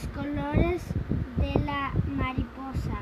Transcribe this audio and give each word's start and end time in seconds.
Los 0.00 0.08
colores 0.16 0.82
de 1.36 1.60
la 1.66 1.92
mariposa. 2.06 2.98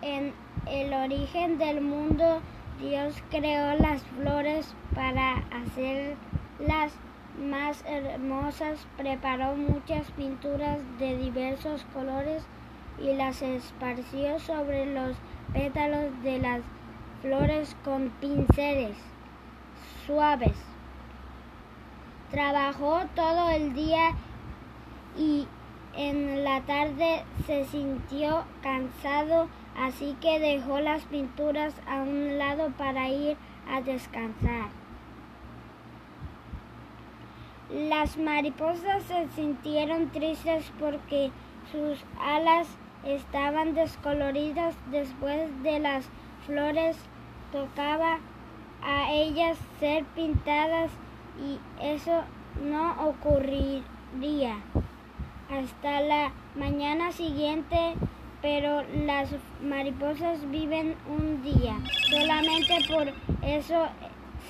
En 0.00 0.32
el 0.66 0.94
origen 0.94 1.58
del 1.58 1.82
mundo, 1.82 2.40
Dios 2.80 3.14
creó 3.28 3.74
las 3.78 4.02
flores 4.04 4.74
para 4.94 5.42
hacerlas 5.50 6.92
más 7.38 7.84
hermosas. 7.86 8.86
Preparó 8.96 9.54
muchas 9.54 10.10
pinturas 10.12 10.78
de 10.98 11.18
diversos 11.18 11.84
colores 11.92 12.42
y 12.98 13.12
las 13.14 13.42
esparció 13.42 14.38
sobre 14.38 14.86
los 14.94 15.14
pétalos 15.52 16.22
de 16.22 16.38
las 16.38 16.60
flores 17.20 17.76
con 17.84 18.08
pinceles 18.20 18.96
suaves. 20.06 20.56
Trabajó 22.30 23.02
todo 23.14 23.50
el 23.50 23.74
día 23.74 24.14
y 25.16 25.46
en 25.94 26.44
la 26.44 26.60
tarde 26.60 27.24
se 27.46 27.64
sintió 27.64 28.44
cansado, 28.62 29.48
así 29.76 30.16
que 30.20 30.38
dejó 30.38 30.80
las 30.80 31.02
pinturas 31.04 31.74
a 31.88 32.02
un 32.02 32.38
lado 32.38 32.70
para 32.76 33.08
ir 33.08 33.36
a 33.68 33.80
descansar. 33.80 34.68
Las 37.70 38.16
mariposas 38.16 39.02
se 39.02 39.28
sintieron 39.34 40.08
tristes 40.10 40.72
porque 40.78 41.30
sus 41.70 42.02
alas 42.18 42.66
estaban 43.04 43.74
descoloridas 43.74 44.74
después 44.90 45.50
de 45.62 45.78
las 45.78 46.04
flores. 46.46 46.96
Tocaba 47.52 48.20
a 48.82 49.12
ellas 49.12 49.58
ser 49.80 50.04
pintadas 50.14 50.90
y 51.40 51.58
eso 51.84 52.22
no 52.62 53.08
ocurriría 53.08 54.56
hasta 55.50 56.00
la 56.00 56.32
mañana 56.54 57.12
siguiente, 57.12 57.94
pero 58.42 58.82
las 59.04 59.30
mariposas 59.62 60.48
viven 60.50 60.94
un 61.08 61.42
día. 61.42 61.78
Solamente 62.10 62.76
por 62.88 63.08
eso 63.42 63.88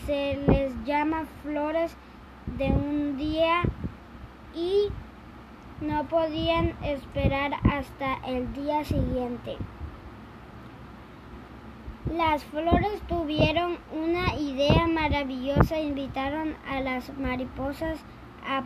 se 0.06 0.36
les 0.48 0.73
llama 0.84 1.27
flores 1.42 1.97
de 2.58 2.67
un 2.67 3.17
día 3.17 3.62
y 4.55 4.89
no 5.81 6.05
podían 6.08 6.75
esperar 6.83 7.53
hasta 7.70 8.14
el 8.27 8.53
día 8.53 8.84
siguiente. 8.84 9.56
Las 12.12 12.42
flores 12.45 13.03
tuvieron 13.06 13.78
una 13.92 14.34
idea 14.34 14.86
maravillosa, 14.86 15.78
invitaron 15.78 16.56
a 16.69 16.80
las 16.80 17.17
mariposas 17.19 17.98
a 18.47 18.64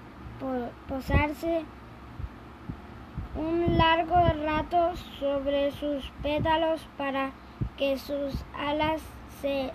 posarse 0.88 1.64
un 3.36 3.78
largo 3.78 4.16
rato 4.44 4.92
sobre 5.18 5.70
sus 5.72 6.10
pétalos 6.22 6.86
para 6.96 7.32
que 7.76 7.98
sus 7.98 8.44
alas 8.56 9.00
se 9.40 9.72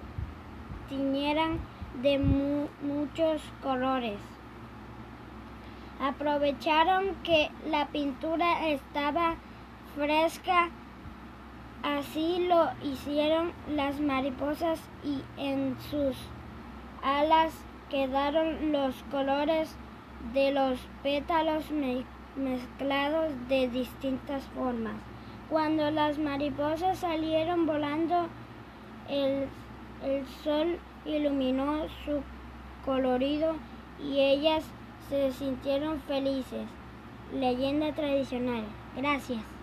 tiñeran 0.90 1.60
de 2.02 2.20
muchos 2.20 3.42
colores. 3.62 4.20
Aprovecharon 6.00 7.16
que 7.24 7.50
la 7.70 7.88
pintura 7.88 8.68
estaba 8.68 9.36
fresca 9.96 10.70
Así 11.84 12.46
lo 12.48 12.70
hicieron 12.84 13.54
las 13.70 14.00
mariposas 14.00 14.80
y 15.04 15.22
en 15.38 15.78
sus 15.90 16.18
alas 17.04 17.54
quedaron 17.90 18.72
los 18.72 18.96
colores 19.12 19.76
de 20.34 20.52
los 20.52 20.80
pétalos 21.04 21.72
mezclados 22.38 23.32
de 23.50 23.68
distintas 23.70 24.44
formas. 24.56 24.96
Cuando 25.50 25.90
las 25.92 26.18
mariposas 26.18 27.00
salieron 27.00 27.66
volando, 27.66 28.28
el, 29.10 29.48
el 30.04 30.26
sol 30.44 30.78
iluminó 31.06 31.88
su 32.06 32.22
colorido 32.86 33.56
y 34.04 34.20
ellas 34.20 34.64
se 35.10 35.32
sintieron 35.32 36.02
felices. 36.02 36.67
Leyenda 37.34 37.94
tradicional. 37.94 38.64
Gracias. 38.95 39.57